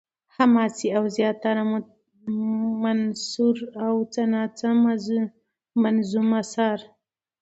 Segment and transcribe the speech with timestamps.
[0.35, 1.63] حماسې او زياتره
[2.83, 3.55] منثور
[3.85, 4.67] او څه نا څه
[5.81, 6.79] منظوم اثار